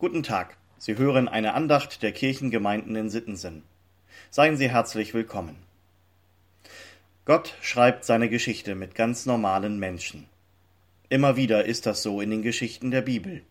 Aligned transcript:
Guten 0.00 0.22
Tag. 0.22 0.56
Sie 0.78 0.96
hören 0.96 1.26
eine 1.26 1.54
Andacht 1.54 2.04
der 2.04 2.12
Kirchengemeinden 2.12 2.94
in 2.94 3.10
Sittensen. 3.10 3.64
Seien 4.30 4.56
Sie 4.56 4.70
herzlich 4.70 5.12
willkommen. 5.12 5.56
Gott 7.24 7.56
schreibt 7.60 8.04
seine 8.04 8.28
Geschichte 8.28 8.76
mit 8.76 8.94
ganz 8.94 9.26
normalen 9.26 9.80
Menschen. 9.80 10.28
Immer 11.08 11.34
wieder 11.34 11.64
ist 11.64 11.84
das 11.84 12.00
so 12.00 12.20
in 12.20 12.30
den 12.30 12.42
Geschichten 12.42 12.92
der 12.92 13.02
Bibel. 13.02 13.42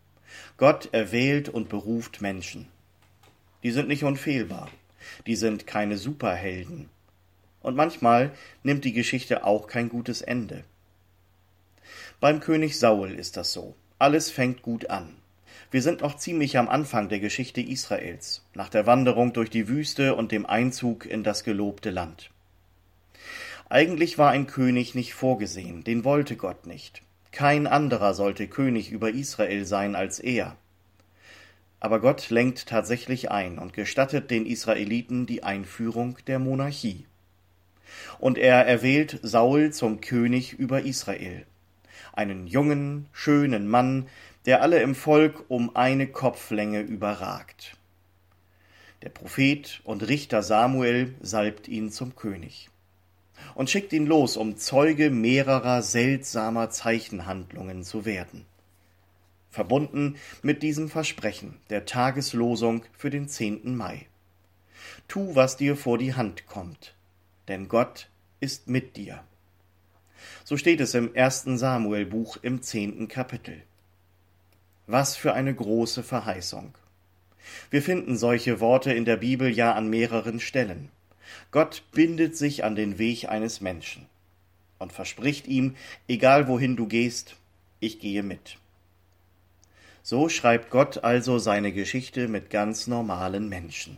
Gott 0.56 0.88
erwählt 0.94 1.50
und 1.50 1.68
beruft 1.68 2.22
Menschen. 2.22 2.70
Die 3.64 3.72
sind 3.72 3.90
nicht 3.90 4.06
unfehlbar. 4.06 4.70
Die 5.26 5.36
sind 5.36 5.68
keine 5.68 5.98
Superhelden. 5.98 6.88
Und 7.62 7.76
manchmal 7.76 8.32
nimmt 8.64 8.86
die 8.86 8.94
Geschichte 8.94 9.44
auch 9.44 9.68
kein 9.68 9.90
gutes 9.90 10.22
Ende. 10.22 10.64
Beim 12.22 12.40
König 12.40 12.80
Saul 12.80 13.12
ist 13.12 13.36
das 13.36 13.52
so. 13.52 13.76
Alles 14.00 14.32
fängt 14.32 14.62
gut 14.62 14.90
an. 14.90 15.14
Wir 15.70 15.82
sind 15.82 16.02
noch 16.02 16.16
ziemlich 16.16 16.58
am 16.58 16.70
Anfang 16.70 17.10
der 17.10 17.20
Geschichte 17.20 17.60
Israels, 17.60 18.46
nach 18.54 18.70
der 18.70 18.86
Wanderung 18.86 19.34
durch 19.34 19.50
die 19.50 19.68
Wüste 19.68 20.16
und 20.16 20.32
dem 20.32 20.46
Einzug 20.46 21.06
in 21.06 21.24
das 21.24 21.44
gelobte 21.44 21.90
Land. 21.90 22.30
Eigentlich 23.68 24.18
war 24.18 24.32
ein 24.32 24.48
König 24.48 24.96
nicht 24.96 25.14
vorgesehen, 25.14 25.84
den 25.84 26.06
wollte 26.06 26.38
Gott 26.38 26.66
nicht. 26.66 27.02
Kein 27.34 27.68
anderer 27.68 28.14
sollte 28.14 28.48
König 28.48 28.92
über 28.92 29.10
Israel 29.10 29.66
sein 29.66 29.96
als 29.96 30.20
er. 30.20 30.56
Aber 31.82 32.00
Gott 32.00 32.30
lenkt 32.30 32.68
tatsächlich 32.68 33.30
ein 33.30 33.60
und 33.60 33.74
gestattet 33.74 34.32
den 34.32 34.46
Israeliten 34.46 35.26
die 35.26 35.44
Einführung 35.44 36.18
der 36.28 36.40
Monarchie. 36.40 37.06
Und 38.20 38.38
er 38.38 38.66
erwählt 38.66 39.20
Saul 39.22 39.72
zum 39.74 40.00
König 40.00 40.54
über 40.54 40.84
Israel. 40.84 41.46
Einen 42.14 42.48
jungen, 42.48 43.08
schönen 43.12 43.68
Mann, 43.68 44.08
der 44.48 44.62
alle 44.62 44.82
im 44.82 44.96
Volk 44.96 45.44
um 45.50 45.76
eine 45.76 46.08
Kopflänge 46.08 46.80
überragt. 46.80 47.78
Der 49.04 49.10
Prophet 49.10 49.82
und 49.84 50.08
Richter 50.08 50.42
Samuel 50.42 51.14
salbt 51.20 51.68
ihn 51.68 51.92
zum 51.92 52.16
König 52.16 52.70
und 53.56 53.70
schickt 53.70 53.92
ihn 53.92 54.08
los, 54.08 54.38
um 54.38 54.56
Zeuge 54.56 55.10
mehrerer 55.12 55.82
seltsamer 55.82 56.70
Zeichenhandlungen 56.70 57.84
zu 57.84 58.06
werden. 58.06 58.46
Verbunden 59.52 60.16
mit 60.44 60.64
diesem 60.64 60.90
Versprechen 60.90 61.60
der 61.70 61.86
Tageslosung 61.86 62.84
für 62.94 63.10
den 63.10 63.28
10. 63.28 63.76
Mai. 63.76 64.08
Tu, 65.10 65.36
was 65.36 65.58
dir 65.58 65.76
vor 65.76 65.98
die 65.98 66.14
Hand 66.14 66.48
kommt, 66.48 66.96
denn 67.50 67.68
Gott 67.68 68.10
ist 68.40 68.70
mit 68.70 68.96
dir. 68.96 69.24
So 70.46 70.56
steht 70.56 70.80
es 70.80 70.94
im 70.94 71.14
ersten 71.14 71.58
Samuel-Buch 71.58 72.38
im 72.42 72.62
zehnten 72.62 73.10
Kapitel. 73.10 73.62
Was 74.90 75.18
für 75.18 75.34
eine 75.34 75.54
große 75.54 76.02
Verheißung. 76.02 76.74
Wir 77.70 77.82
finden 77.82 78.18
solche 78.18 78.62
Worte 78.62 78.94
in 78.94 79.04
der 79.04 79.18
Bibel 79.18 79.50
ja 79.50 79.74
an 79.74 79.90
mehreren 79.90 80.40
Stellen. 80.40 80.90
Gott 81.52 81.84
bindet 81.92 82.38
sich 82.38 82.64
an 82.64 82.78
den 82.78 82.98
Weg 82.98 83.28
eines 83.28 83.60
Menschen 83.60 84.06
und 84.80 84.94
verspricht 84.94 85.46
ihm, 85.46 85.76
egal 86.08 86.48
wohin 86.48 86.78
du 86.78 86.88
gehst, 86.88 87.36
ich 87.82 88.00
gehe 88.00 88.24
mit. 88.24 88.58
So 90.04 90.30
schreibt 90.30 90.70
Gott 90.70 91.04
also 91.04 91.38
seine 91.38 91.74
Geschichte 91.74 92.30
mit 92.30 92.50
ganz 92.50 92.88
normalen 92.88 93.50
Menschen, 93.50 93.98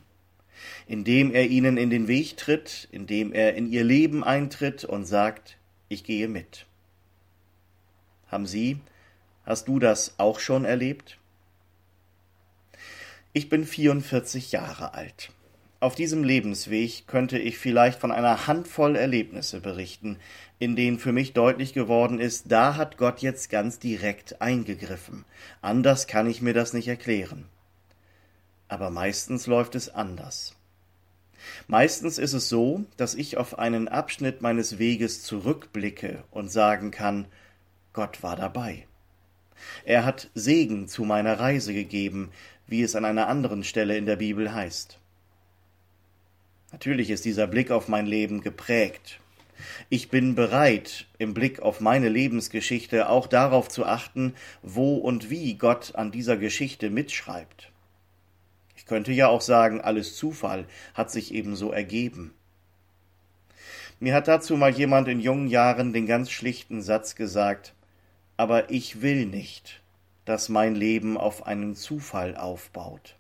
indem 0.87 1.31
er 1.31 1.45
ihnen 1.45 1.77
in 1.77 1.91
den 1.91 2.07
Weg 2.07 2.35
tritt, 2.35 2.87
indem 2.91 3.31
er 3.31 3.53
in 3.53 3.71
ihr 3.71 3.83
Leben 3.83 4.23
eintritt 4.23 4.85
und 4.85 5.05
sagt, 5.05 5.57
ich 5.87 6.03
gehe 6.03 6.27
mit. 6.27 6.65
Haben 8.27 8.47
Sie 8.47 8.79
Hast 9.45 9.67
du 9.67 9.79
das 9.79 10.15
auch 10.17 10.39
schon 10.39 10.65
erlebt? 10.65 11.17
Ich 13.33 13.49
bin 13.49 13.65
44 13.65 14.51
Jahre 14.51 14.93
alt. 14.93 15.31
Auf 15.81 15.95
diesem 15.95 16.25
Lebensweg 16.25 17.07
könnte 17.07 17.39
ich 17.39 17.57
vielleicht 17.57 17.99
von 17.99 18.11
einer 18.11 18.47
Handvoll 18.47 18.97
Erlebnisse 18.97 19.61
berichten, 19.61 20.17
in 20.59 20.75
denen 20.75 20.99
für 20.99 21.13
mich 21.13 21.31
deutlich 21.31 21.73
geworden 21.73 22.19
ist, 22.19 22.51
da 22.51 22.75
hat 22.75 22.97
Gott 22.97 23.19
jetzt 23.19 23.49
ganz 23.49 23.79
direkt 23.79 24.41
eingegriffen. 24.41 25.23
Anders 25.61 26.05
kann 26.05 26.29
ich 26.29 26.41
mir 26.41 26.53
das 26.53 26.73
nicht 26.73 26.89
erklären. 26.89 27.45
Aber 28.67 28.89
meistens 28.89 29.47
läuft 29.47 29.75
es 29.75 29.87
anders. 29.87 30.55
Meistens 31.67 32.17
ist 32.17 32.33
es 32.33 32.49
so, 32.49 32.83
dass 32.97 33.15
ich 33.15 33.37
auf 33.37 33.57
einen 33.57 33.87
Abschnitt 33.87 34.41
meines 34.41 34.79
Weges 34.79 35.23
zurückblicke 35.23 36.25
und 36.29 36.51
sagen 36.51 36.91
kann, 36.91 37.25
Gott 37.93 38.21
war 38.21 38.35
dabei. 38.35 38.88
Er 39.85 40.05
hat 40.05 40.29
Segen 40.35 40.87
zu 40.87 41.03
meiner 41.03 41.39
Reise 41.39 41.73
gegeben, 41.73 42.31
wie 42.67 42.83
es 42.83 42.95
an 42.95 43.05
einer 43.05 43.27
anderen 43.27 43.63
Stelle 43.63 43.97
in 43.97 44.05
der 44.05 44.15
Bibel 44.15 44.53
heißt. 44.53 44.99
Natürlich 46.71 47.09
ist 47.09 47.25
dieser 47.25 47.47
Blick 47.47 47.71
auf 47.71 47.87
mein 47.87 48.05
Leben 48.05 48.41
geprägt. 48.41 49.19
Ich 49.89 50.09
bin 50.09 50.35
bereit, 50.35 51.07
im 51.17 51.33
Blick 51.33 51.61
auf 51.61 51.81
meine 51.81 52.09
Lebensgeschichte 52.09 53.09
auch 53.09 53.27
darauf 53.27 53.67
zu 53.67 53.85
achten, 53.85 54.33
wo 54.61 54.95
und 54.95 55.29
wie 55.29 55.55
Gott 55.55 55.95
an 55.95 56.11
dieser 56.11 56.37
Geschichte 56.37 56.89
mitschreibt. 56.89 57.71
Ich 58.77 58.85
könnte 58.85 59.11
ja 59.11 59.27
auch 59.27 59.41
sagen, 59.41 59.81
alles 59.81 60.15
Zufall 60.15 60.65
hat 60.93 61.11
sich 61.11 61.33
ebenso 61.33 61.71
ergeben. 61.71 62.33
Mir 63.99 64.13
hat 64.13 64.29
dazu 64.29 64.55
mal 64.55 64.71
jemand 64.71 65.09
in 65.09 65.19
jungen 65.19 65.47
Jahren 65.47 65.91
den 65.91 66.05
ganz 66.05 66.31
schlichten 66.31 66.81
Satz 66.81 67.15
gesagt, 67.15 67.73
aber 68.39 68.69
ich 68.69 69.01
will 69.01 69.25
nicht, 69.25 69.81
dass 70.23 70.47
mein 70.47 70.73
Leben 70.73 71.17
auf 71.17 71.45
einen 71.45 71.75
Zufall 71.75 72.37
aufbaut. 72.37 73.17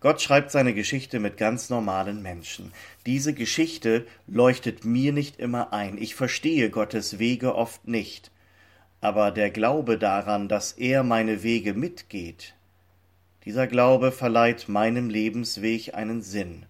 Gott 0.00 0.22
schreibt 0.22 0.50
seine 0.50 0.72
Geschichte 0.72 1.20
mit 1.20 1.36
ganz 1.36 1.68
normalen 1.68 2.22
Menschen. 2.22 2.72
Diese 3.04 3.34
Geschichte 3.34 4.06
leuchtet 4.26 4.86
mir 4.86 5.12
nicht 5.12 5.38
immer 5.38 5.74
ein. 5.74 5.98
Ich 5.98 6.14
verstehe 6.14 6.70
Gottes 6.70 7.18
Wege 7.18 7.56
oft 7.56 7.86
nicht. 7.86 8.30
Aber 9.02 9.32
der 9.32 9.50
Glaube 9.50 9.98
daran, 9.98 10.48
dass 10.48 10.72
er 10.72 11.02
meine 11.02 11.42
Wege 11.42 11.74
mitgeht, 11.74 12.54
dieser 13.44 13.66
Glaube 13.66 14.12
verleiht 14.12 14.70
meinem 14.70 15.10
Lebensweg 15.10 15.92
einen 15.92 16.22
Sinn, 16.22 16.64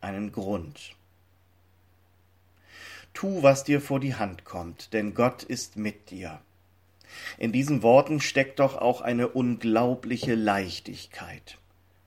einen 0.00 0.32
Grund. 0.32 0.96
Tu, 3.16 3.42
was 3.42 3.64
dir 3.64 3.80
vor 3.80 3.98
die 3.98 4.14
Hand 4.14 4.44
kommt, 4.44 4.92
denn 4.92 5.14
Gott 5.14 5.42
ist 5.42 5.78
mit 5.78 6.10
dir. 6.10 6.38
In 7.38 7.50
diesen 7.50 7.82
Worten 7.82 8.20
steckt 8.20 8.58
doch 8.58 8.76
auch 8.76 9.00
eine 9.00 9.28
unglaubliche 9.28 10.34
Leichtigkeit. 10.34 11.56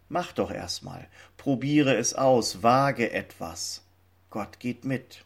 Mach 0.08 0.34
doch 0.34 0.52
erstmal, 0.52 1.08
probiere 1.36 1.96
es 1.96 2.14
aus, 2.14 2.62
wage 2.62 3.12
etwas. 3.12 3.82
Gott 4.30 4.60
geht 4.60 4.86
mit. 4.86 5.26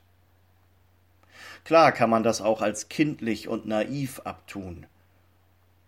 Klar 1.65 1.91
kann 1.91 2.09
man 2.09 2.23
das 2.23 2.39
auch 2.39 2.61
als 2.61 2.87
kindlich 2.87 3.49
und 3.49 3.65
naiv 3.65 4.21
abtun, 4.21 4.85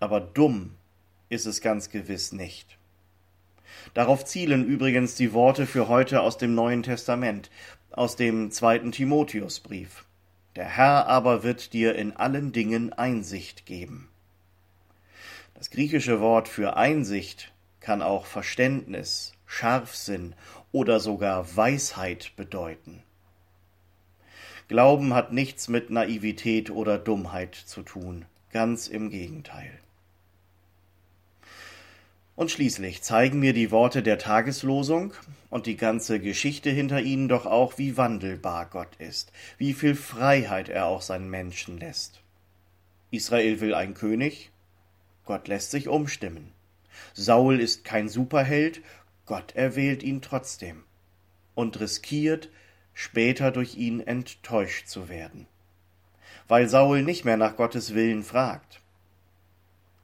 aber 0.02 0.20
dumm 0.20 0.76
ist 1.30 1.46
es 1.46 1.62
ganz 1.62 1.90
gewiss 1.90 2.34
nicht. 2.34 2.78
Darauf 3.94 4.26
zielen 4.26 4.66
übrigens 4.66 5.16
die 5.16 5.34
Worte 5.34 5.66
für 5.66 5.88
heute 5.88 6.22
aus 6.22 6.38
dem 6.38 6.56
Neuen 6.56 6.84
Testament 6.84 7.50
aus 7.92 8.16
dem 8.16 8.52
zweiten 8.52 8.92
Timotheusbrief. 8.92 10.06
Der 10.56 10.66
Herr 10.66 11.08
aber 11.08 11.44
wird 11.44 11.74
dir 11.74 11.96
in 11.96 12.16
allen 12.16 12.52
Dingen 12.52 12.94
Einsicht 12.94 13.66
geben. 13.66 14.10
Das 15.54 15.70
griechische 15.70 16.20
Wort 16.20 16.48
für 16.48 16.76
Einsicht 16.76 17.54
kann 17.80 18.02
auch 18.02 18.26
Verständnis, 18.26 19.34
Scharfsinn 19.46 20.36
oder 20.72 21.00
sogar 21.00 21.56
Weisheit 21.56 22.34
bedeuten. 22.36 23.04
Glauben 24.68 25.14
hat 25.14 25.32
nichts 25.32 25.68
mit 25.68 25.92
Naivität 25.92 26.72
oder 26.72 26.98
Dummheit 26.98 27.56
zu 27.56 27.84
tun, 27.84 28.26
ganz 28.52 28.88
im 28.88 29.10
Gegenteil. 29.10 29.80
Und 32.36 32.52
schließlich 32.52 33.02
zeigen 33.02 33.40
mir 33.40 33.54
die 33.54 33.72
Worte 33.72 34.04
der 34.04 34.18
Tageslosung 34.18 35.14
und 35.50 35.68
die 35.68 35.78
ganze 35.78 36.20
Geschichte 36.20 36.70
hinter 36.70 37.02
ihnen 37.02 37.30
doch 37.30 37.46
auch, 37.46 37.78
wie 37.78 37.96
wandelbar 37.96 38.66
Gott 38.66 38.94
ist, 38.98 39.32
wie 39.58 39.74
viel 39.74 39.96
Freiheit 39.96 40.68
er 40.68 40.86
auch 40.88 41.02
seinen 41.02 41.30
Menschen 41.30 41.78
lässt. 41.78 42.22
Israel 43.10 43.62
will 43.62 43.74
einen 43.74 43.94
König, 43.94 44.52
Gott 45.24 45.48
lässt 45.48 45.72
sich 45.72 45.88
umstimmen. 45.88 46.52
Saul 47.14 47.62
ist 47.62 47.86
kein 47.86 48.10
Superheld, 48.10 48.82
Gott 49.26 49.56
erwählt 49.56 50.04
ihn 50.04 50.22
trotzdem 50.22 50.84
und 51.56 51.80
riskiert, 51.80 52.50
später 52.94 53.52
durch 53.52 53.76
ihn 53.76 54.02
enttäuscht 54.02 54.88
zu 54.88 55.08
werden. 55.08 55.48
Weil 56.50 56.68
Saul 56.68 57.02
nicht 57.02 57.24
mehr 57.24 57.38
nach 57.38 57.56
Gottes 57.56 57.96
Willen 57.96 58.24
fragt. 58.24 58.82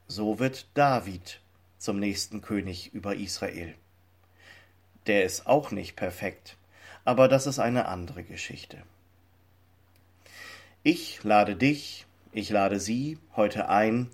So 0.07 0.39
wird 0.39 0.68
David 0.74 1.42
zum 1.81 1.98
nächsten 2.00 2.42
König 2.42 2.94
über 2.94 3.16
Israel. 3.16 3.74
Der 5.07 5.25
ist 5.25 5.48
auch 5.48 5.72
nicht 5.72 5.95
perfekt, 5.95 6.56
aber 7.06 7.28
das 7.28 7.48
ist 7.48 7.57
eine 7.57 7.88
andere 7.88 8.24
Geschichte. 8.24 8.83
Ich 10.83 11.24
lade 11.24 11.56
dich, 11.56 12.06
ich 12.33 12.51
lade 12.51 12.80
Sie 12.80 13.18
heute 13.36 13.68
ein, 13.68 14.12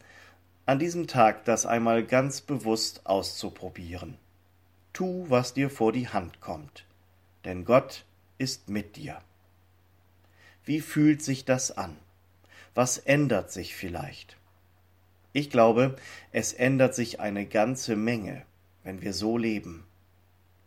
an 0.65 0.79
diesem 0.79 1.07
Tag 1.07 1.43
das 1.43 1.65
einmal 1.65 2.05
ganz 2.05 2.39
bewusst 2.39 3.05
auszuprobieren. 3.05 4.17
Tu, 4.93 5.25
was 5.29 5.53
dir 5.53 5.69
vor 5.69 5.91
die 5.91 6.07
Hand 6.07 6.39
kommt, 6.39 6.85
denn 7.43 7.65
Gott 7.65 8.05
ist 8.37 8.69
mit 8.69 8.95
dir. 8.95 9.21
Wie 10.63 10.79
fühlt 10.79 11.21
sich 11.21 11.43
das 11.43 11.77
an? 11.77 11.97
Was 12.75 12.97
ändert 12.97 13.51
sich 13.51 13.75
vielleicht? 13.75 14.37
Ich 15.37 15.51
glaube, 15.51 15.95
es 16.31 16.51
ändert 16.51 16.95
sich 16.95 17.19
eine 17.19 17.45
ganze 17.45 17.95
Menge, 17.95 18.41
wenn 18.83 19.03
wir 19.03 19.13
so 19.13 19.37
leben, 19.37 19.85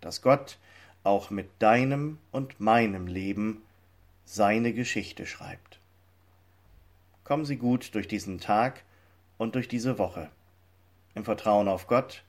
dass 0.00 0.22
Gott 0.22 0.58
auch 1.02 1.31
mit 1.31 1.50
deinem 1.58 2.19
und 2.31 2.61
meinem 2.61 3.08
Leben 3.08 3.62
seine 4.25 4.72
Geschichte 4.72 5.26
schreibt. 5.26 5.81
Kommen 7.25 7.44
Sie 7.44 7.56
gut 7.56 7.96
durch 7.96 8.06
diesen 8.06 8.38
Tag 8.38 8.84
und 9.38 9.56
durch 9.56 9.67
diese 9.67 9.99
Woche, 9.99 10.31
im 11.16 11.25
Vertrauen 11.25 11.66
auf 11.66 11.88
Gott 11.88 12.23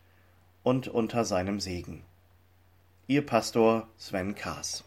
und 0.63 0.87
unter 0.87 1.25
seinem 1.25 1.59
Segen. 1.59 2.03
Ihr 3.05 3.23
Pastor 3.23 3.87
Sven 3.97 4.33
Kaas 4.33 4.83